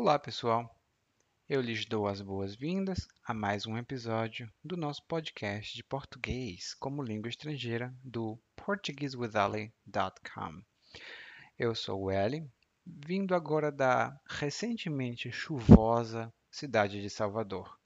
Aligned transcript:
Olá, 0.00 0.16
pessoal. 0.16 0.72
Eu 1.48 1.60
lhes 1.60 1.84
dou 1.84 2.06
as 2.06 2.20
boas-vindas 2.20 3.08
a 3.24 3.34
mais 3.34 3.66
um 3.66 3.76
episódio 3.76 4.48
do 4.62 4.76
nosso 4.76 5.04
podcast 5.06 5.74
de 5.74 5.82
português 5.82 6.72
como 6.74 7.02
língua 7.02 7.28
estrangeira 7.28 7.92
do 8.04 8.38
PortugueseWithAli.com. 8.54 10.62
Eu 11.58 11.74
sou 11.74 12.04
o 12.04 12.12
Eli, 12.12 12.48
vindo 12.86 13.34
agora 13.34 13.72
da 13.72 14.16
recentemente 14.24 15.32
chuvosa 15.32 16.32
cidade 16.48 17.02
de 17.02 17.10
Salvador. 17.10 17.76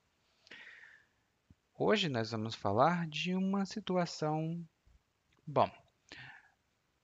Hoje 1.75 2.11
nós 2.11 2.31
vamos 2.31 2.55
falar 2.55 3.09
de 3.09 3.35
uma 3.35 3.65
situação, 3.65 4.63
bom, 5.47 5.71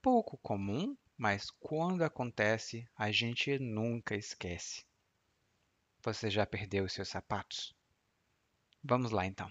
pouco 0.03 0.37
comum, 0.37 0.95
mas 1.17 1.51
quando 1.51 2.05
acontece, 2.05 2.87
a 2.95 3.11
gente 3.11 3.59
nunca 3.59 4.15
esquece. 4.15 4.87
Você 6.09 6.31
já 6.31 6.47
perdeu 6.47 6.85
os 6.85 6.95
seus 6.95 7.11
sapatos? 7.11 7.77
Vamos 8.83 9.11
lá 9.11 9.27
então. 9.27 9.47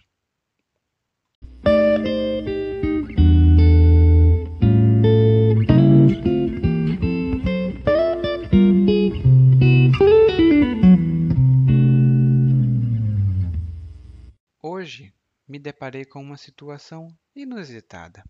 Hoje 14.59 15.13
me 15.47 15.59
deparei 15.59 16.05
com 16.05 16.19
uma 16.19 16.37
situação 16.37 17.15
inusitada. 17.35 18.23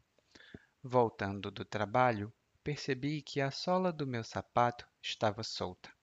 Voltando 0.84 1.50
do 1.50 1.64
trabalho, 1.64 2.34
percebi 2.62 3.22
que 3.22 3.40
a 3.40 3.52
sola 3.52 3.94
do 3.94 4.06
meu 4.06 4.26
sapato 4.26 4.86
estava 5.02 5.44
solta. 5.44 5.97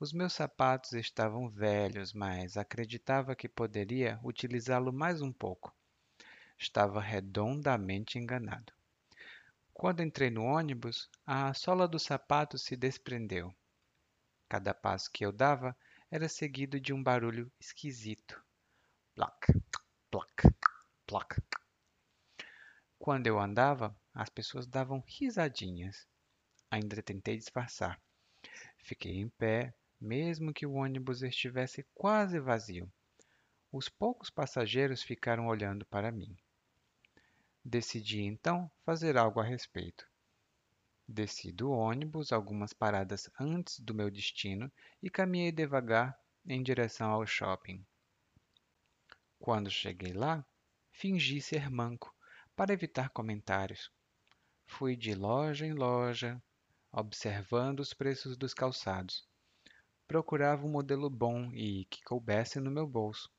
Os 0.00 0.12
meus 0.12 0.32
sapatos 0.32 0.92
estavam 0.92 1.50
velhos, 1.50 2.12
mas 2.12 2.56
acreditava 2.56 3.34
que 3.34 3.48
poderia 3.48 4.20
utilizá-lo 4.22 4.92
mais 4.92 5.20
um 5.20 5.32
pouco. 5.32 5.74
Estava 6.56 7.00
redondamente 7.00 8.16
enganado. 8.16 8.72
Quando 9.74 10.00
entrei 10.00 10.30
no 10.30 10.44
ônibus, 10.44 11.10
a 11.26 11.52
sola 11.52 11.88
do 11.88 11.98
sapato 11.98 12.56
se 12.56 12.76
desprendeu. 12.76 13.52
Cada 14.48 14.72
passo 14.72 15.10
que 15.10 15.26
eu 15.26 15.32
dava 15.32 15.76
era 16.08 16.28
seguido 16.28 16.78
de 16.80 16.92
um 16.92 17.02
barulho 17.02 17.50
esquisito. 17.58 18.40
Plac, 19.16 19.52
plac, 20.12 20.54
plac. 21.08 21.42
Quando 23.00 23.26
eu 23.26 23.36
andava, 23.36 23.96
as 24.14 24.28
pessoas 24.28 24.64
davam 24.64 25.02
risadinhas. 25.04 26.06
Ainda 26.70 27.02
tentei 27.02 27.36
disfarçar. 27.36 28.00
Fiquei 28.76 29.16
em 29.16 29.28
pé, 29.28 29.74
mesmo 30.00 30.52
que 30.52 30.66
o 30.66 30.74
ônibus 30.74 31.22
estivesse 31.22 31.84
quase 31.94 32.38
vazio. 32.38 32.90
Os 33.72 33.88
poucos 33.88 34.30
passageiros 34.30 35.02
ficaram 35.02 35.46
olhando 35.46 35.84
para 35.86 36.10
mim. 36.12 36.36
Decidi 37.64 38.22
então 38.22 38.70
fazer 38.84 39.16
algo 39.18 39.40
a 39.40 39.44
respeito. 39.44 40.08
Desci 41.06 41.52
do 41.52 41.70
ônibus 41.70 42.32
algumas 42.32 42.72
paradas 42.72 43.30
antes 43.38 43.80
do 43.80 43.94
meu 43.94 44.10
destino 44.10 44.70
e 45.02 45.10
caminhei 45.10 45.50
devagar 45.50 46.18
em 46.46 46.62
direção 46.62 47.10
ao 47.10 47.26
shopping. 47.26 47.84
Quando 49.38 49.70
cheguei 49.70 50.12
lá, 50.12 50.44
fingi 50.90 51.40
ser 51.40 51.70
manco 51.70 52.14
para 52.54 52.72
evitar 52.72 53.10
comentários. 53.10 53.90
Fui 54.66 54.96
de 54.96 55.14
loja 55.14 55.64
em 55.64 55.72
loja, 55.72 56.42
observando 56.92 57.80
os 57.80 57.94
preços 57.94 58.36
dos 58.36 58.52
calçados. 58.52 59.26
Procurava 60.08 60.66
um 60.66 60.70
modelo 60.70 61.10
bom 61.10 61.52
e 61.52 61.84
que 61.84 62.02
coubesse 62.02 62.58
no 62.58 62.70
meu 62.70 62.86
bolso. 62.86 63.30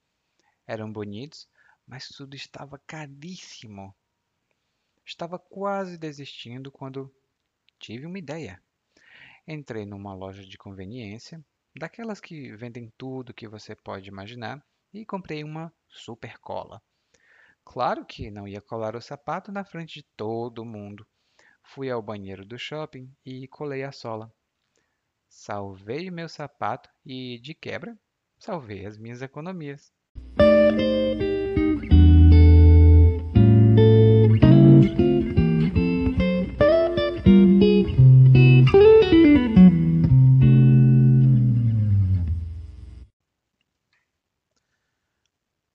Eram 0.68 0.94
bonitos, 0.94 1.50
mas 1.86 2.08
tudo 2.10 2.36
estava 2.36 2.80
caríssimo. 2.86 3.92
Estava 5.04 5.40
quase 5.40 5.98
desistindo 5.98 6.72
quando 6.72 7.12
tive 7.80 8.06
uma 8.06 8.20
ideia. 8.20 8.62
Entrei 9.48 9.84
numa 9.84 10.14
loja 10.14 10.46
de 10.46 10.60
conveniência, 10.60 11.44
daquelas 11.76 12.22
que 12.22 12.56
vendem 12.56 12.94
tudo 12.96 13.34
que 13.34 13.48
você 13.48 13.76
pode 13.76 14.08
imaginar, 14.08 14.64
e 14.94 15.04
comprei 15.04 15.44
uma 15.44 15.74
super 15.88 16.38
cola. 16.38 16.80
Claro 17.66 18.06
que 18.06 18.30
não 18.30 18.48
ia 18.48 18.62
colar 18.62 18.96
o 18.96 19.02
sapato 19.02 19.52
na 19.52 19.66
frente 19.66 19.96
de 19.96 20.04
todo 20.16 20.64
mundo. 20.64 21.04
Fui 21.64 21.90
ao 21.90 22.00
banheiro 22.00 22.46
do 22.46 22.60
shopping 22.60 23.12
e 23.26 23.48
colei 23.48 23.84
a 23.84 23.92
sola. 23.92 24.32
Salvei 25.30 26.10
meu 26.10 26.28
sapato 26.28 26.90
e, 27.06 27.40
de 27.40 27.54
quebra, 27.54 27.98
salvei 28.40 28.86
as 28.86 28.98
minhas 28.98 29.22
economias. 29.22 29.94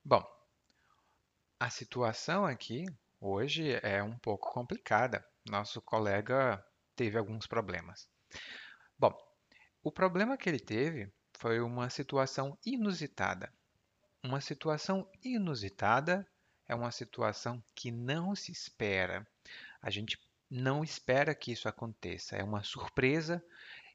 Bom, 0.04 0.22
a 1.58 1.70
situação 1.70 2.44
aqui 2.44 2.84
hoje 3.20 3.78
é 3.82 4.02
um 4.02 4.18
pouco 4.18 4.52
complicada. 4.52 5.24
Nosso 5.48 5.80
colega 5.80 6.62
teve 6.96 7.16
alguns 7.16 7.46
problemas. 7.46 8.08
Bom, 8.98 9.16
o 9.84 9.92
problema 9.92 10.38
que 10.38 10.48
ele 10.48 10.58
teve 10.58 11.12
foi 11.36 11.60
uma 11.60 11.90
situação 11.90 12.56
inusitada. 12.64 13.52
Uma 14.22 14.40
situação 14.40 15.06
inusitada 15.22 16.26
é 16.66 16.74
uma 16.74 16.90
situação 16.90 17.62
que 17.74 17.90
não 17.90 18.34
se 18.34 18.50
espera. 18.50 19.26
A 19.82 19.90
gente 19.90 20.18
não 20.50 20.82
espera 20.82 21.34
que 21.34 21.52
isso 21.52 21.68
aconteça. 21.68 22.34
É 22.34 22.42
uma 22.42 22.62
surpresa 22.62 23.44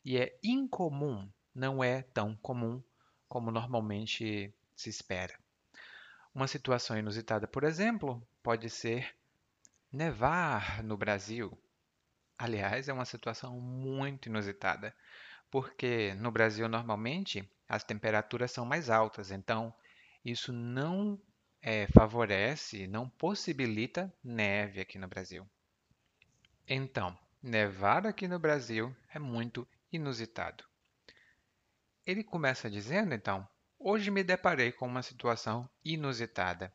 e 0.06 0.16
é 0.16 0.38
incomum, 0.44 1.28
não 1.56 1.84
é 1.84 2.04
tão 2.04 2.36
comum 2.38 2.84
como 3.28 3.50
normalmente 3.50 4.54
se 4.76 4.90
espera. 4.92 5.36
Uma 6.36 6.48
situação 6.48 7.00
inusitada, 7.00 7.48
por 7.48 7.64
exemplo, 7.64 8.22
pode 8.44 8.70
ser 8.70 9.16
nevar 9.92 10.84
no 10.84 10.96
Brasil. 10.96 11.58
Aliás, 12.38 12.88
é 12.88 12.94
uma 12.94 13.06
situação 13.06 13.60
muito 13.60 14.30
inusitada 14.30 14.96
porque 15.52 16.14
no 16.16 16.32
Brasil 16.32 16.68
normalmente 16.68 17.50
as 17.68 17.84
temperaturas 17.84 18.52
são 18.52 18.66
mais 18.66 18.90
altas, 18.90 19.32
então 19.32 19.74
isso 20.24 20.52
não 20.52 21.20
é, 21.62 21.88
favorece, 21.88 22.88
não 22.88 23.10
possibilita 23.10 24.14
neve 24.24 24.82
aqui 24.82 24.98
no 24.98 25.08
Brasil. 25.08 25.48
Então, 26.68 27.18
nevar 27.42 28.06
aqui 28.06 28.28
no 28.28 28.40
Brasil 28.40 28.96
é 29.14 29.20
muito 29.20 29.68
inusitado. 29.92 30.64
Ele 32.06 32.24
começa 32.24 32.70
dizendo, 32.70 33.14
então, 33.14 33.48
hoje 33.78 34.10
me 34.10 34.24
deparei 34.24 34.72
com 34.72 34.88
uma 34.88 35.02
situação 35.02 35.70
inusitada. 35.84 36.74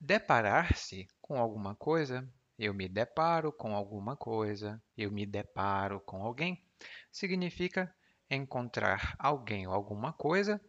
Deparar-se 0.00 1.08
com 1.20 1.38
alguma 1.38 1.74
coisa, 1.74 2.28
eu 2.58 2.74
me 2.74 2.88
deparo 2.88 3.52
com 3.52 3.74
alguma 3.74 4.16
coisa, 4.16 4.82
eu 4.96 5.10
me 5.12 5.24
deparo 5.24 6.00
com 6.00 6.22
alguém 6.22 6.62
significa 7.10 7.94
encontrar 8.30 9.16
alguém 9.18 9.66
ou 9.66 9.74
alguma 9.74 10.12
coisa 10.12 10.60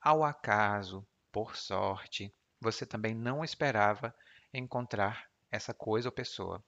ao 0.00 0.24
acaso, 0.24 1.06
por 1.32 1.56
sorte. 1.56 2.34
Você 2.60 2.86
também 2.86 3.14
não 3.14 3.44
esperava 3.44 4.14
encontrar 4.52 5.28
essa 5.50 5.72
coisa 5.72 6.08
ou 6.08 6.12
pessoa. 6.12 6.64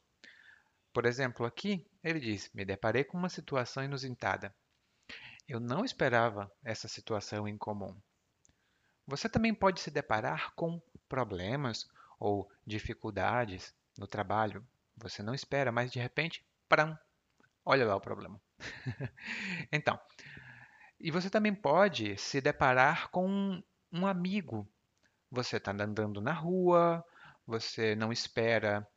Por 0.93 1.07
exemplo, 1.07 1.47
aqui 1.47 1.87
ele 2.03 2.19
diz: 2.19 2.51
Me 2.53 2.65
deparei 2.65 3.05
com 3.05 3.19
uma 3.19 3.29
situação 3.29 3.85
inusitada. 3.85 4.55
Eu 5.49 5.61
não 5.61 5.85
esperava 5.85 6.51
essa 6.63 6.89
situação 6.89 7.49
incomum. 7.49 7.97
Você 9.07 9.29
também 9.29 9.55
pode 9.55 9.81
se 9.81 9.91
deparar 9.91 10.55
com 10.55 10.81
problemas 11.09 11.89
ou 12.19 12.49
dificuldades 12.67 13.75
no 14.01 14.07
trabalho. 14.07 14.67
Você 14.97 15.23
não 15.23 15.35
espera, 15.35 15.71
mas 15.71 15.93
de 15.93 16.01
repente, 16.01 16.45
pram, 16.69 16.99
olha 17.65 17.87
lá 17.87 17.95
o 17.95 18.01
problema. 18.01 18.41
então, 19.71 20.01
e 20.99 21.11
você 21.11 21.29
também 21.29 21.55
pode 21.55 22.17
se 22.17 22.41
deparar 22.41 23.11
com 23.11 23.63
um 23.93 24.07
amigo. 24.07 24.67
Você 25.31 25.59
está 25.59 25.71
andando 25.73 26.21
na 26.21 26.33
rua, 26.33 27.05
você 27.47 27.95
não 27.95 28.11
espera 28.11 28.89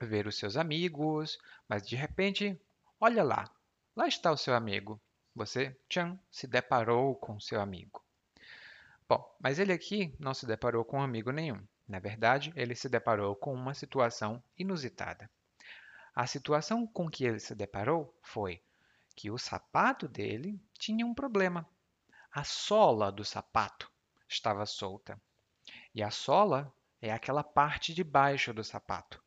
ver 0.00 0.26
os 0.26 0.38
seus 0.38 0.56
amigos, 0.56 1.38
mas 1.68 1.86
de 1.86 1.94
repente, 1.94 2.58
olha 2.98 3.22
lá, 3.22 3.50
lá 3.94 4.08
está 4.08 4.32
o 4.32 4.36
seu 4.36 4.54
amigo. 4.54 5.00
Você, 5.34 5.78
tchan, 5.88 6.18
se 6.30 6.46
deparou 6.46 7.14
com 7.14 7.38
seu 7.38 7.60
amigo. 7.60 8.02
Bom, 9.08 9.24
mas 9.40 9.58
ele 9.58 9.72
aqui 9.72 10.14
não 10.18 10.34
se 10.34 10.46
deparou 10.46 10.84
com 10.84 11.00
amigo 11.00 11.30
nenhum. 11.30 11.64
Na 11.88 11.98
verdade, 11.98 12.52
ele 12.54 12.74
se 12.74 12.88
deparou 12.88 13.34
com 13.34 13.54
uma 13.54 13.72
situação 13.72 14.42
inusitada. 14.58 15.30
A 16.14 16.26
situação 16.26 16.86
com 16.86 17.08
que 17.08 17.24
ele 17.24 17.40
se 17.40 17.54
deparou 17.54 18.14
foi 18.22 18.62
que 19.16 19.30
o 19.30 19.38
sapato 19.38 20.06
dele 20.06 20.60
tinha 20.78 21.06
um 21.06 21.14
problema. 21.14 21.66
A 22.30 22.44
sola 22.44 23.10
do 23.10 23.24
sapato 23.24 23.90
estava 24.28 24.66
solta. 24.66 25.18
E 25.94 26.02
a 26.02 26.10
sola 26.10 26.72
é 27.00 27.10
aquela 27.10 27.42
parte 27.42 27.94
de 27.94 28.04
baixo 28.04 28.52
do 28.52 28.62
sapato. 28.62 29.22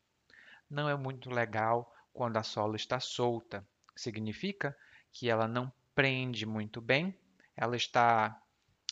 Não 0.69 0.87
é 0.87 0.95
muito 0.95 1.29
legal 1.29 1.93
quando 2.13 2.37
a 2.37 2.43
sola 2.43 2.75
está 2.75 2.99
solta. 2.99 3.67
Significa 3.95 4.77
que 5.11 5.29
ela 5.29 5.47
não 5.47 5.71
prende 5.95 6.45
muito 6.45 6.79
bem, 6.79 7.17
ela 7.55 7.75
está 7.75 8.41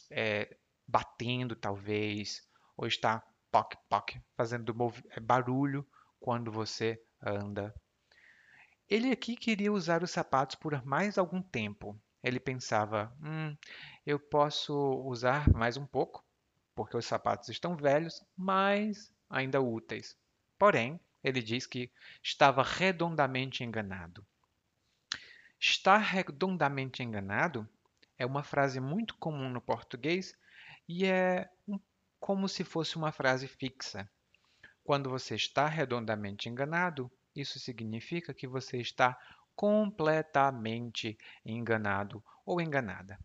é, 0.10 0.58
batendo 0.88 1.56
talvez, 1.56 2.48
ou 2.76 2.88
está 2.88 3.24
poc 3.52 3.76
poc, 3.88 4.18
fazendo 4.36 4.76
é, 5.10 5.20
barulho 5.20 5.88
quando 6.20 6.52
você 6.52 7.02
anda. 7.22 7.74
Ele 8.88 9.12
aqui 9.12 9.36
queria 9.36 9.72
usar 9.72 10.04
os 10.04 10.12
sapatos 10.12 10.56
por 10.56 10.84
mais 10.86 11.18
algum 11.18 11.42
tempo. 11.42 12.00
Ele 12.24 12.40
pensava: 12.40 13.16
hum, 13.22 13.56
eu 14.06 14.20
posso 14.20 14.74
usar 15.06 15.50
mais 15.54 15.78
um 15.78 15.86
pouco, 15.86 16.24
porque 16.76 16.98
os 16.98 17.06
sapatos 17.06 17.50
estão 17.50 17.76
velhos, 17.76 18.24
mas 18.36 19.14
ainda 19.30 19.62
úteis. 19.62 20.18
Porém, 20.58 21.00
ele 21.24 21.42
diz 21.42 21.66
que 21.66 21.92
estava 22.24 22.64
redondamente 22.64 23.64
enganado. 23.64 24.26
Estar 25.60 25.98
redondamente 25.98 27.04
enganado 27.04 27.68
é 28.18 28.26
uma 28.26 28.44
frase 28.44 28.80
muito 28.80 29.16
comum 29.16 29.50
no 29.50 29.62
português 29.62 30.34
e 30.88 31.06
é 31.06 31.50
um, 31.68 31.80
como 32.20 32.48
se 32.50 32.64
fosse 32.64 32.98
uma 32.98 33.12
frase 33.12 33.48
fixa. 33.48 34.10
Quando 34.84 35.10
você 35.10 35.36
está 35.36 35.68
redondamente 35.68 36.50
enganado, 36.50 37.12
isso 37.36 37.60
significa 37.60 38.34
que 38.34 38.48
você 38.48 38.78
está 38.78 39.18
completamente 39.56 41.18
enganado 41.46 42.24
ou 42.46 42.62
enganada. 42.62 43.20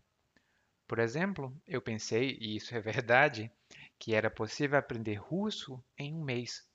Por 0.87 0.99
exemplo, 0.99 1.55
eu 1.67 1.81
pensei, 1.81 2.37
e 2.39 2.55
isso 2.55 2.75
é 2.75 2.79
verdade, 2.79 3.51
que 3.99 4.13
era 4.13 4.29
possível 4.29 4.77
aprender 4.77 5.15
russo 5.15 5.83
em 5.97 6.13
um 6.13 6.23
mês. 6.23 6.67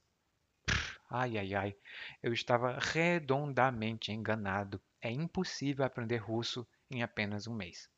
Ai, 1.11 1.37
ai, 1.39 1.55
ai, 1.55 1.77
eu 2.23 2.33
estava 2.33 2.79
redondamente 2.79 4.13
enganado. 4.13 4.81
É 5.01 5.11
impossível 5.11 5.85
aprender 5.85 6.19
russo 6.19 6.67
em 6.91 7.03
apenas 7.03 7.47
um 7.47 7.55
mês. 7.55 7.89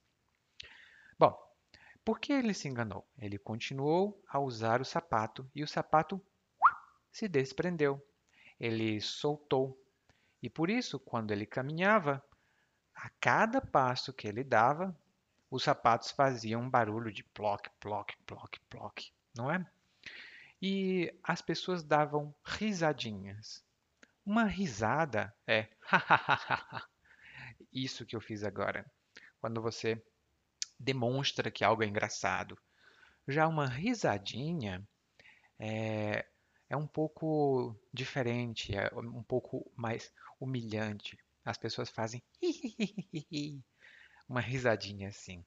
Bom, 1.18 1.34
por 2.04 2.18
que 2.18 2.32
ele 2.32 2.54
se 2.54 2.68
enganou? 2.68 3.06
Ele 3.18 3.38
continuou 3.38 4.20
a 4.28 4.38
usar 4.38 4.80
o 4.80 4.84
sapato 4.84 5.48
e 5.54 5.62
o 5.62 5.68
sapato 5.68 6.20
se 7.10 7.28
desprendeu. 7.28 8.04
Ele 8.58 9.00
soltou. 9.00 9.78
E 10.42 10.50
por 10.50 10.68
isso, 10.68 10.98
quando 10.98 11.30
ele 11.30 11.46
caminhava, 11.46 12.22
a 12.94 13.08
cada 13.20 13.60
passo 13.60 14.12
que 14.12 14.26
ele 14.26 14.42
dava, 14.42 14.96
os 15.50 15.64
sapatos 15.64 16.10
faziam 16.10 16.62
um 16.62 16.70
barulho 16.70 17.12
de 17.12 17.22
ploc, 17.22 17.68
ploc, 17.78 18.12
ploc, 18.26 18.58
ploc, 18.68 19.00
não 19.34 19.50
é? 19.50 19.64
E 20.60 21.12
as 21.22 21.42
pessoas 21.42 21.82
davam 21.82 22.34
risadinhas. 22.44 23.64
Uma 24.24 24.44
risada 24.44 25.34
é 25.46 25.68
isso 27.72 28.06
que 28.06 28.14
eu 28.14 28.20
fiz 28.20 28.44
agora. 28.44 28.90
Quando 29.40 29.60
você 29.60 30.02
demonstra 30.82 31.50
que 31.50 31.64
algo 31.64 31.82
é 31.82 31.86
engraçado. 31.86 32.58
Já 33.28 33.46
uma 33.46 33.66
risadinha 33.66 34.86
é, 35.58 36.26
é 36.68 36.76
um 36.76 36.86
pouco 36.86 37.76
diferente, 37.92 38.74
é 38.74 38.90
um 38.94 39.22
pouco 39.22 39.70
mais 39.76 40.12
humilhante. 40.40 41.16
As 41.44 41.56
pessoas 41.56 41.88
fazem 41.88 42.22
uma 44.28 44.40
risadinha 44.40 45.08
assim. 45.08 45.44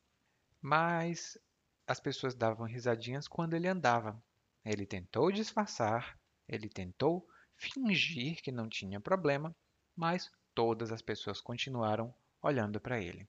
Mas 0.61 1.37
as 1.85 1.99
pessoas 1.99 2.33
davam 2.33 2.65
risadinhas 2.65 3.27
quando 3.27 3.55
ele 3.55 3.67
andava. 3.67 4.21
Ele 4.63 4.85
tentou 4.85 5.31
disfarçar, 5.31 6.17
ele 6.47 6.69
tentou 6.69 7.27
fingir 7.57 8.41
que 8.41 8.51
não 8.51 8.67
tinha 8.67 8.99
problema, 8.99 9.55
mas 9.95 10.31
todas 10.55 10.91
as 10.91 11.01
pessoas 11.01 11.39
continuaram 11.41 12.13
olhando 12.41 12.79
para 12.79 12.99
ele. 12.99 13.27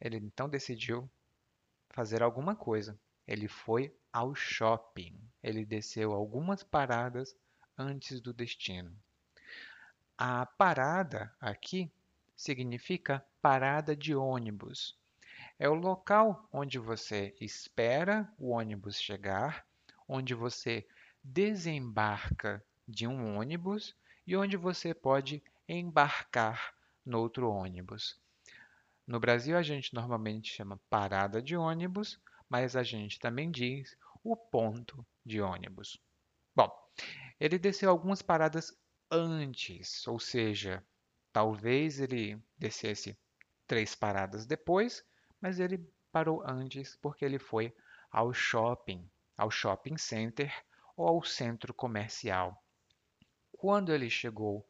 Ele 0.00 0.16
então 0.16 0.48
decidiu 0.48 1.08
fazer 1.90 2.22
alguma 2.22 2.54
coisa. 2.54 2.98
Ele 3.26 3.48
foi 3.48 3.94
ao 4.12 4.34
shopping. 4.34 5.18
Ele 5.42 5.64
desceu 5.64 6.12
algumas 6.12 6.62
paradas 6.62 7.36
antes 7.76 8.20
do 8.20 8.32
destino. 8.32 8.96
A 10.18 10.46
parada 10.46 11.34
aqui 11.40 11.90
significa 12.34 13.24
parada 13.42 13.94
de 13.96 14.14
ônibus. 14.14 14.98
É 15.58 15.68
o 15.68 15.74
local 15.74 16.48
onde 16.52 16.78
você 16.78 17.34
espera 17.40 18.30
o 18.38 18.50
ônibus 18.50 19.00
chegar, 19.00 19.66
onde 20.08 20.34
você 20.34 20.86
desembarca 21.22 22.64
de 22.86 23.06
um 23.06 23.38
ônibus 23.38 23.96
e 24.26 24.36
onde 24.36 24.56
você 24.56 24.94
pode 24.94 25.42
embarcar 25.68 26.74
no 27.04 27.20
outro 27.20 27.50
ônibus. 27.50 28.18
No 29.06 29.20
Brasil, 29.20 29.56
a 29.56 29.62
gente 29.62 29.94
normalmente 29.94 30.52
chama 30.52 30.80
parada 30.90 31.40
de 31.40 31.56
ônibus, 31.56 32.20
mas 32.48 32.74
a 32.74 32.82
gente 32.82 33.20
também 33.20 33.50
diz 33.50 33.96
o 34.22 34.36
ponto 34.36 35.06
de 35.24 35.40
ônibus. 35.40 35.96
Bom, 36.54 36.68
ele 37.38 37.58
desceu 37.58 37.88
algumas 37.88 38.20
paradas 38.20 38.76
antes, 39.08 40.04
ou 40.08 40.18
seja, 40.18 40.84
talvez 41.32 42.00
ele 42.00 42.42
descesse 42.58 43.16
três 43.66 43.94
paradas 43.94 44.44
depois, 44.44 45.04
mas 45.40 45.60
ele 45.60 45.78
parou 46.10 46.42
antes 46.44 46.96
porque 46.96 47.24
ele 47.24 47.38
foi 47.38 47.72
ao 48.10 48.34
shopping, 48.34 49.08
ao 49.36 49.50
shopping 49.50 49.96
center 49.96 50.52
ou 50.96 51.06
ao 51.06 51.22
centro 51.22 51.72
comercial. 51.72 52.60
Quando 53.52 53.92
ele 53.92 54.10
chegou 54.10 54.68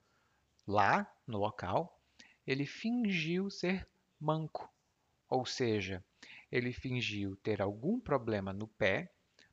lá 0.67 1.11
no 1.27 1.39
local, 1.39 1.99
ele 2.47 2.67
fingiu 2.67 3.49
ser 3.49 3.89
manco, 4.21 4.73
ou 5.29 5.45
seja, 5.45 6.05
ele 6.51 6.73
fingiu 6.73 7.37
ter 7.37 7.61
algum 7.61 8.01
problema 8.01 8.53
no 8.53 8.69
pé 8.69 9.11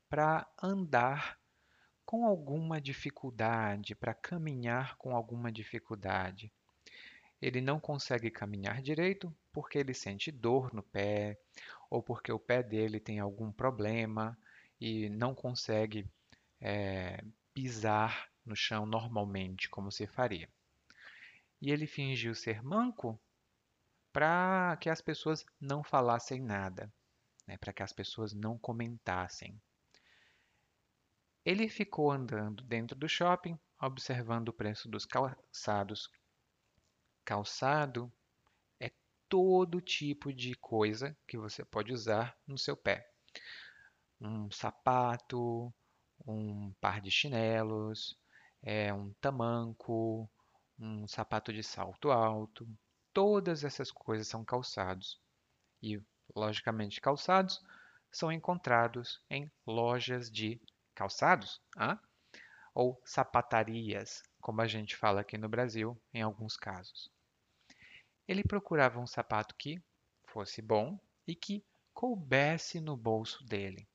para 0.08 0.46
andar 0.62 1.38
com 2.04 2.26
alguma 2.26 2.80
dificuldade, 2.80 3.94
para 3.94 4.14
caminhar 4.14 4.96
com 4.96 5.16
alguma 5.16 5.50
dificuldade. 5.50 6.52
Ele 7.40 7.60
não 7.60 7.80
consegue 7.80 8.30
caminhar 8.30 8.80
direito 8.80 9.34
porque 9.52 9.78
ele 9.78 9.94
sente 9.94 10.30
dor 10.30 10.72
no 10.72 10.82
pé 10.82 11.38
ou 11.90 12.02
porque 12.02 12.30
o 12.32 12.38
pé 12.38 12.62
dele 12.62 13.00
tem 13.00 13.18
algum 13.18 13.50
problema 13.50 14.38
e 14.80 15.08
não 15.08 15.34
consegue 15.34 16.06
é, 16.60 17.22
pisar 17.52 18.28
no 18.44 18.54
chão 18.54 18.86
normalmente, 18.86 19.68
como 19.68 19.90
se 19.90 20.06
faria. 20.06 20.48
E 21.60 21.70
ele 21.70 21.86
fingiu 21.86 22.34
ser 22.34 22.62
manco 22.62 23.18
para 24.14 24.78
que 24.80 24.88
as 24.88 25.00
pessoas 25.00 25.44
não 25.60 25.82
falassem 25.82 26.40
nada, 26.40 26.88
né, 27.48 27.58
para 27.58 27.72
que 27.72 27.82
as 27.82 27.92
pessoas 27.92 28.32
não 28.32 28.56
comentassem. 28.56 29.60
Ele 31.44 31.68
ficou 31.68 32.12
andando 32.12 32.62
dentro 32.62 32.96
do 32.96 33.08
shopping, 33.08 33.58
observando 33.82 34.50
o 34.50 34.52
preço 34.52 34.88
dos 34.88 35.04
calçados. 35.04 36.08
Calçado 37.24 38.10
é 38.78 38.92
todo 39.28 39.80
tipo 39.80 40.32
de 40.32 40.54
coisa 40.54 41.16
que 41.26 41.36
você 41.36 41.64
pode 41.64 41.92
usar 41.92 42.38
no 42.46 42.56
seu 42.56 42.76
pé. 42.76 43.10
Um 44.20 44.48
sapato, 44.48 45.74
um 46.24 46.72
par 46.80 47.00
de 47.00 47.10
chinelos, 47.10 48.16
é 48.62 48.94
um 48.94 49.12
tamanco, 49.14 50.30
um 50.78 51.04
sapato 51.08 51.52
de 51.52 51.64
salto 51.64 52.12
alto. 52.12 52.64
Todas 53.14 53.64
essas 53.64 53.90
coisas 53.90 54.28
são 54.28 54.44
calçados. 54.44 55.18
E, 55.82 56.02
logicamente, 56.34 57.00
calçados 57.00 57.64
são 58.10 58.30
encontrados 58.30 59.22
em 59.30 59.50
lojas 59.66 60.30
de 60.30 60.60
calçados, 60.94 61.60
ah? 61.76 61.98
ou 62.74 63.00
sapatarias, 63.04 64.22
como 64.40 64.60
a 64.60 64.66
gente 64.66 64.96
fala 64.96 65.20
aqui 65.20 65.38
no 65.38 65.48
Brasil 65.48 65.96
em 66.12 66.22
alguns 66.22 66.56
casos. 66.56 67.10
Ele 68.26 68.42
procurava 68.42 68.98
um 68.98 69.06
sapato 69.06 69.54
que 69.54 69.80
fosse 70.26 70.60
bom 70.60 70.98
e 71.26 71.36
que 71.36 71.64
coubesse 71.92 72.80
no 72.80 72.96
bolso 72.96 73.44
dele. 73.44 73.86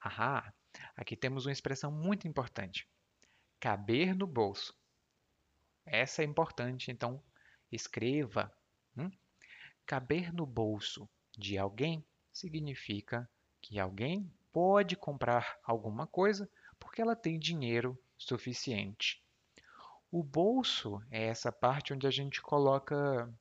Ahá, 0.00 0.52
aqui 0.96 1.16
temos 1.16 1.44
uma 1.44 1.52
expressão 1.52 1.90
muito 1.90 2.26
importante. 2.26 2.88
Caber 3.60 4.14
no 4.14 4.26
bolso. 4.26 4.74
Essa 5.84 6.22
é 6.22 6.24
importante, 6.24 6.90
então 6.90 7.22
escreva. 7.70 8.52
Hum? 8.96 9.10
Caber 9.84 10.32
no 10.32 10.46
bolso 10.46 11.08
de 11.36 11.58
alguém 11.58 12.04
significa 12.32 13.28
que 13.60 13.78
alguém 13.78 14.30
pode 14.52 14.96
comprar 14.96 15.58
alguma 15.62 16.06
coisa 16.06 16.48
porque 16.78 17.00
ela 17.00 17.16
tem 17.16 17.38
dinheiro 17.38 17.98
suficiente. 18.16 19.22
O 20.10 20.22
bolso 20.22 21.02
é 21.10 21.26
essa 21.26 21.50
parte 21.50 21.92
onde 21.92 22.06
a 22.06 22.10
gente 22.10 22.40
coloca 22.40 23.32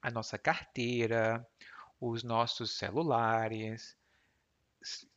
a 0.00 0.10
nossa 0.10 0.38
carteira, 0.38 1.46
os 2.00 2.22
nossos 2.22 2.76
celulares, 2.76 3.96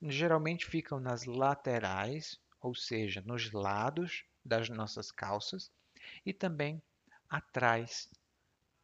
geralmente 0.01 0.65
ficam 0.65 0.99
nas 0.99 1.25
laterais, 1.25 2.39
ou 2.61 2.73
seja, 2.73 3.21
nos 3.21 3.51
lados 3.51 4.25
das 4.43 4.69
nossas 4.69 5.11
calças 5.11 5.71
e 6.25 6.33
também 6.33 6.81
atrás. 7.29 8.09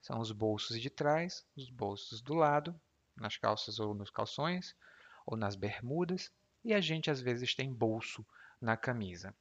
São 0.05 0.19
os 0.19 0.31
bolsos 0.31 0.79
de 0.79 0.87
trás, 0.87 1.43
os 1.55 1.67
bolsos 1.67 2.21
do 2.21 2.35
lado, 2.35 2.79
nas 3.15 3.37
calças 3.37 3.79
ou 3.79 3.95
nos 3.95 4.11
calções, 4.11 4.75
ou 5.25 5.35
nas 5.35 5.55
bermudas, 5.55 6.31
e 6.63 6.75
a 6.75 6.79
gente 6.79 7.09
às 7.09 7.19
vezes 7.19 7.55
tem 7.55 7.73
bolso 7.73 8.23
na 8.61 8.77
camisa. 8.77 9.35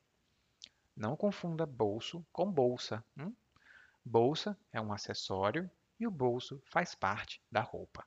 Não 0.97 1.19
confunda 1.19 1.67
bolso 1.67 2.27
com 2.33 2.51
bolsa. 2.51 3.05
Hum? 3.15 3.31
Bolsa 4.03 4.59
é 4.73 4.81
um 4.81 4.91
acessório 4.91 5.71
e 6.01 6.07
o 6.07 6.11
bolso 6.11 6.63
faz 6.65 6.95
parte 6.95 7.43
da 7.53 7.61
roupa. 7.61 8.03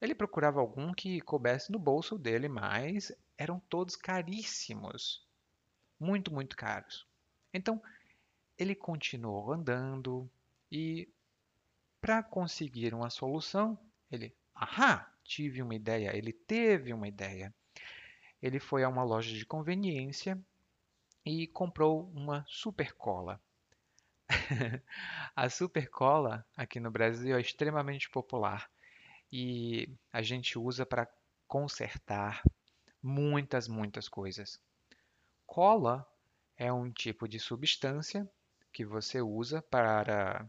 Ele 0.00 0.14
procurava 0.14 0.60
algum 0.60 0.94
que 0.94 1.20
coubesse 1.20 1.72
no 1.72 1.80
bolso 1.80 2.16
dele, 2.16 2.48
mas 2.48 3.10
eram 3.36 3.58
todos 3.68 3.96
caríssimos. 3.96 5.26
Muito, 5.98 6.32
muito 6.32 6.56
caros. 6.56 7.08
Então, 7.52 7.82
ele 8.56 8.76
continuou 8.76 9.52
andando 9.52 10.30
e, 10.70 11.08
para 12.00 12.22
conseguir 12.22 12.94
uma 12.94 13.10
solução, 13.10 13.78
ele, 14.10 14.34
ahá, 14.54 15.12
tive 15.24 15.62
uma 15.62 15.74
ideia, 15.74 16.16
ele 16.16 16.32
teve 16.32 16.92
uma 16.92 17.08
ideia. 17.08 17.54
Ele 18.40 18.58
foi 18.58 18.84
a 18.84 18.88
uma 18.88 19.02
loja 19.02 19.34
de 19.36 19.44
conveniência 19.44 20.40
e 21.24 21.46
comprou 21.46 22.10
uma 22.14 22.44
super 22.48 22.92
cola. 22.94 23.40
a 25.34 25.48
super 25.48 25.88
cola 25.90 26.46
aqui 26.56 26.78
no 26.78 26.90
Brasil 26.90 27.36
é 27.36 27.40
extremamente 27.40 28.08
popular 28.10 28.70
e 29.32 29.88
a 30.12 30.22
gente 30.22 30.58
usa 30.58 30.84
para 30.86 31.08
consertar 31.46 32.42
muitas, 33.02 33.68
muitas 33.68 34.08
coisas. 34.08 34.60
Cola 35.46 36.06
é 36.56 36.72
um 36.72 36.90
tipo 36.90 37.26
de 37.26 37.38
substância 37.38 38.28
que 38.72 38.84
você 38.84 39.20
usa 39.20 39.62
para 39.62 40.48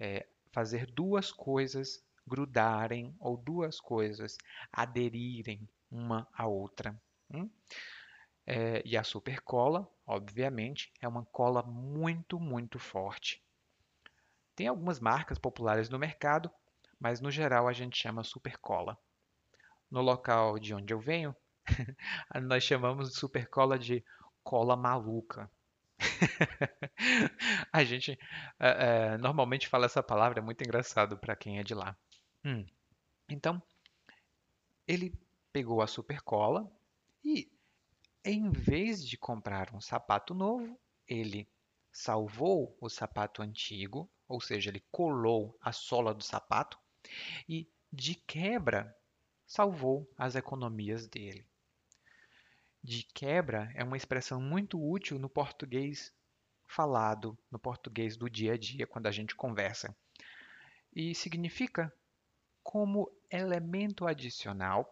é, 0.00 0.26
fazer 0.50 0.90
duas 0.90 1.30
coisas 1.30 2.02
grudarem 2.26 3.14
ou 3.20 3.36
duas 3.36 3.80
coisas 3.80 4.36
aderirem 4.72 5.68
uma 5.90 6.26
à 6.32 6.46
outra. 6.46 7.00
Hum? 7.32 7.48
É, 8.46 8.82
e 8.84 8.96
a 8.96 9.04
super 9.04 9.40
cola, 9.42 9.88
obviamente, 10.06 10.92
é 11.00 11.06
uma 11.06 11.24
cola 11.26 11.62
muito, 11.62 12.40
muito 12.40 12.78
forte. 12.78 13.40
Tem 14.56 14.66
algumas 14.66 14.98
marcas 14.98 15.38
populares 15.38 15.88
no 15.88 15.98
mercado 15.98 16.50
mas 17.00 17.18
no 17.18 17.30
geral 17.30 17.66
a 17.66 17.72
gente 17.72 17.96
chama 17.96 18.22
supercola. 18.22 18.98
No 19.90 20.02
local 20.02 20.58
de 20.58 20.74
onde 20.74 20.92
eu 20.92 21.00
venho, 21.00 21.34
nós 22.42 22.62
chamamos 22.62 23.08
de 23.08 23.16
supercola 23.16 23.78
de 23.78 24.04
cola 24.44 24.76
maluca. 24.76 25.50
a 27.72 27.84
gente 27.84 28.18
é, 28.58 29.12
é, 29.14 29.18
normalmente 29.18 29.68
fala 29.68 29.86
essa 29.86 30.02
palavra, 30.02 30.40
é 30.40 30.42
muito 30.42 30.62
engraçado 30.62 31.18
para 31.18 31.36
quem 31.36 31.58
é 31.58 31.62
de 31.62 31.74
lá. 31.74 31.96
Hum. 32.44 32.64
Então, 33.28 33.62
ele 34.86 35.12
pegou 35.52 35.82
a 35.82 35.86
supercola 35.86 36.70
e, 37.24 37.50
em 38.24 38.50
vez 38.50 39.06
de 39.06 39.16
comprar 39.16 39.74
um 39.74 39.80
sapato 39.80 40.34
novo, 40.34 40.78
ele 41.06 41.48
salvou 41.92 42.76
o 42.80 42.88
sapato 42.88 43.42
antigo, 43.42 44.08
ou 44.28 44.40
seja, 44.40 44.70
ele 44.70 44.84
colou 44.90 45.56
a 45.60 45.72
sola 45.72 46.14
do 46.14 46.22
sapato 46.22 46.78
e, 47.48 47.68
de 47.92 48.14
quebra, 48.14 48.96
salvou 49.46 50.08
as 50.16 50.36
economias 50.36 51.08
dele. 51.08 51.49
De 52.82 53.04
quebra 53.14 53.70
é 53.74 53.84
uma 53.84 53.96
expressão 53.96 54.40
muito 54.40 54.80
útil 54.82 55.18
no 55.18 55.28
português 55.28 56.12
falado, 56.66 57.36
no 57.50 57.58
português 57.58 58.16
do 58.16 58.30
dia 58.30 58.54
a 58.54 58.56
dia, 58.56 58.86
quando 58.86 59.06
a 59.06 59.10
gente 59.10 59.34
conversa. 59.34 59.94
E 60.94 61.14
significa 61.14 61.92
como 62.62 63.10
elemento 63.30 64.06
adicional, 64.06 64.88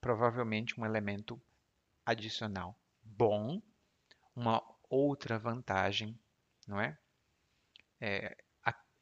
provavelmente 0.00 0.78
um 0.78 0.84
elemento 0.84 1.40
adicional 2.04 2.76
bom, 3.02 3.62
uma 4.34 4.62
outra 4.88 5.38
vantagem, 5.38 6.18
não 6.66 6.80
é? 6.80 6.98
é 8.00 8.36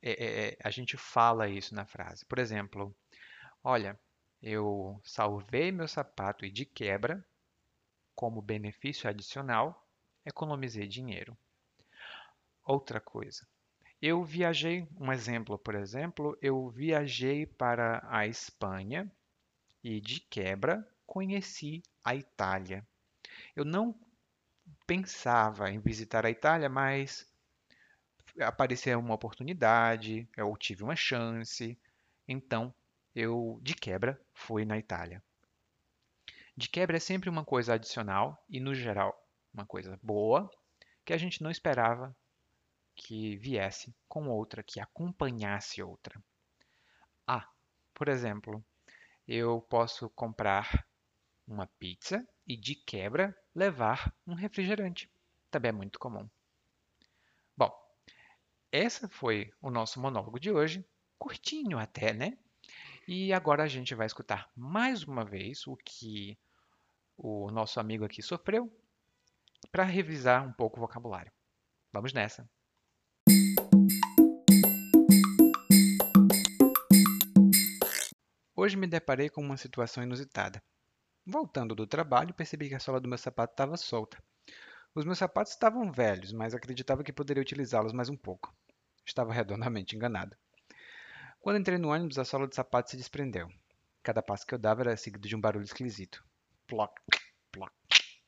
é, 0.02 0.10
é, 0.12 0.48
é, 0.48 0.56
a 0.62 0.70
gente 0.70 0.96
fala 0.96 1.48
isso 1.48 1.74
na 1.74 1.84
frase. 1.84 2.24
Por 2.24 2.38
exemplo, 2.38 2.94
olha, 3.62 3.98
eu 4.42 5.00
salvei 5.04 5.70
meu 5.70 5.86
sapato 5.86 6.44
e 6.44 6.50
de 6.50 6.64
quebra, 6.64 7.24
como 8.14 8.42
benefício 8.42 9.08
adicional, 9.08 9.86
economizei 10.24 10.86
dinheiro. 10.86 11.36
Outra 12.64 13.00
coisa, 13.00 13.46
eu 14.00 14.24
viajei, 14.24 14.88
um 14.98 15.12
exemplo, 15.12 15.58
por 15.58 15.74
exemplo, 15.74 16.38
eu 16.40 16.68
viajei 16.70 17.46
para 17.46 18.06
a 18.08 18.26
Espanha 18.26 19.10
e 19.82 20.00
de 20.00 20.20
quebra 20.20 20.86
conheci 21.06 21.82
a 22.04 22.14
Itália. 22.14 22.86
Eu 23.56 23.64
não 23.64 23.94
pensava 24.86 25.70
em 25.70 25.80
visitar 25.80 26.24
a 26.24 26.30
Itália, 26.30 26.68
mas 26.68 27.28
apareceu 28.40 28.98
uma 28.98 29.14
oportunidade, 29.14 30.28
eu 30.36 30.56
tive 30.56 30.84
uma 30.84 30.94
chance, 30.94 31.78
então 32.28 32.72
eu, 33.14 33.58
de 33.62 33.74
quebra, 33.74 34.20
fui 34.32 34.64
na 34.64 34.78
Itália. 34.78 35.22
De 36.60 36.68
quebra 36.68 36.98
é 36.98 37.00
sempre 37.00 37.30
uma 37.30 37.42
coisa 37.42 37.72
adicional 37.72 38.44
e, 38.46 38.60
no 38.60 38.74
geral, 38.74 39.18
uma 39.50 39.64
coisa 39.64 39.98
boa 40.02 40.50
que 41.06 41.14
a 41.14 41.16
gente 41.16 41.42
não 41.42 41.50
esperava 41.50 42.14
que 42.94 43.38
viesse 43.38 43.96
com 44.06 44.28
outra, 44.28 44.62
que 44.62 44.78
acompanhasse 44.78 45.82
outra. 45.82 46.22
Ah, 47.26 47.48
por 47.94 48.08
exemplo, 48.08 48.62
eu 49.26 49.62
posso 49.70 50.10
comprar 50.10 50.86
uma 51.48 51.66
pizza 51.78 52.28
e, 52.46 52.58
de 52.58 52.74
quebra, 52.74 53.34
levar 53.54 54.14
um 54.26 54.34
refrigerante. 54.34 55.10
Também 55.50 55.70
é 55.70 55.72
muito 55.72 55.98
comum. 55.98 56.28
Bom, 57.56 57.72
esse 58.70 59.08
foi 59.08 59.50
o 59.62 59.70
nosso 59.70 59.98
monólogo 59.98 60.38
de 60.38 60.52
hoje, 60.52 60.86
curtinho 61.18 61.78
até, 61.78 62.12
né? 62.12 62.36
E 63.08 63.32
agora 63.32 63.62
a 63.62 63.66
gente 63.66 63.94
vai 63.94 64.06
escutar 64.06 64.50
mais 64.54 65.04
uma 65.04 65.24
vez 65.24 65.66
o 65.66 65.74
que 65.74 66.38
o 67.22 67.50
nosso 67.50 67.78
amigo 67.78 68.04
aqui 68.04 68.22
sofreu 68.22 68.72
para 69.70 69.84
revisar 69.84 70.46
um 70.46 70.52
pouco 70.52 70.78
o 70.78 70.80
vocabulário. 70.80 71.30
Vamos 71.92 72.14
nessa! 72.14 72.48
Hoje 78.56 78.76
me 78.76 78.86
deparei 78.86 79.28
com 79.28 79.42
uma 79.42 79.58
situação 79.58 80.02
inusitada. 80.02 80.62
Voltando 81.26 81.74
do 81.74 81.86
trabalho, 81.86 82.34
percebi 82.34 82.68
que 82.68 82.74
a 82.74 82.80
sola 82.80 83.00
do 83.00 83.08
meu 83.08 83.18
sapato 83.18 83.52
estava 83.52 83.76
solta. 83.76 84.22
Os 84.94 85.04
meus 85.04 85.18
sapatos 85.18 85.52
estavam 85.52 85.92
velhos, 85.92 86.32
mas 86.32 86.54
acreditava 86.54 87.04
que 87.04 87.12
poderia 87.12 87.42
utilizá-los 87.42 87.92
mais 87.92 88.08
um 88.08 88.16
pouco. 88.16 88.54
Estava 89.04 89.32
redondamente 89.32 89.94
enganado. 89.94 90.36
Quando 91.38 91.58
entrei 91.58 91.78
no 91.78 91.90
ônibus, 91.90 92.18
a 92.18 92.24
sola 92.24 92.46
do 92.46 92.54
sapato 92.54 92.90
se 92.90 92.96
desprendeu. 92.96 93.48
Cada 94.02 94.22
passo 94.22 94.46
que 94.46 94.54
eu 94.54 94.58
dava 94.58 94.82
era 94.82 94.96
seguido 94.96 95.28
de 95.28 95.36
um 95.36 95.40
barulho 95.40 95.64
esquisito. 95.64 96.24
Ploc, 96.70 97.00
ploc, 97.50 97.72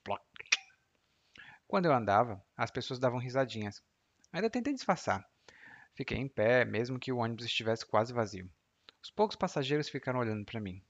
ploc. 0.02 0.20
Quando 1.68 1.84
eu 1.86 1.92
andava, 1.92 2.44
as 2.56 2.72
pessoas 2.72 2.98
davam 2.98 3.20
risadinhas. 3.20 3.80
Ainda 4.32 4.50
tentei 4.50 4.74
disfarçar. 4.74 5.24
Fiquei 5.94 6.18
em 6.18 6.26
pé, 6.26 6.64
mesmo 6.64 6.98
que 6.98 7.12
o 7.12 7.18
ônibus 7.18 7.44
estivesse 7.44 7.86
quase 7.86 8.12
vazio. 8.12 8.50
Os 9.00 9.12
poucos 9.12 9.36
passageiros 9.36 9.88
ficaram 9.88 10.18
olhando 10.18 10.44
para 10.44 10.58
mim. 10.58 10.82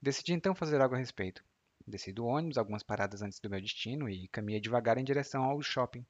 Decidi 0.00 0.32
então 0.32 0.54
fazer 0.54 0.80
algo 0.80 0.94
a 0.94 0.98
respeito. 0.98 1.44
Desci 1.86 2.14
do 2.14 2.24
ônibus 2.24 2.56
algumas 2.56 2.82
paradas 2.82 3.20
antes 3.20 3.40
do 3.40 3.50
meu 3.50 3.60
destino 3.60 4.08
e 4.08 4.26
caminhei 4.28 4.58
devagar 4.58 4.96
em 4.96 5.04
direção 5.04 5.44
ao 5.44 5.60
shopping. 5.60 6.02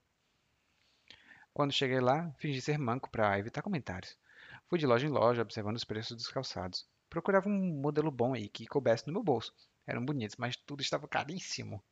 Quando 1.53 1.73
cheguei 1.73 1.99
lá, 1.99 2.33
fingi 2.39 2.61
ser 2.61 2.79
manco 2.79 3.11
para 3.11 3.37
evitar 3.41 3.61
comentários. 3.61 4.17
Fui 4.69 4.79
de 4.79 4.87
loja 4.87 5.05
em 5.05 5.11
loja 5.11 5.43
observando 5.43 5.75
os 5.75 5.85
preços 5.85 6.17
dos 6.17 6.29
calçados. 6.29 6.89
Procurava 7.11 7.49
um 7.49 7.81
modelo 7.81 8.13
bom 8.13 8.35
aí 8.35 8.49
que 8.49 8.69
coubesse 8.69 9.05
no 9.09 9.13
meu 9.13 9.25
bolso. 9.25 9.53
Eram 9.87 10.05
bonitos, 10.05 10.37
mas 10.37 10.57
tudo 10.57 10.83
estava 10.83 11.07
caríssimo. 11.07 11.83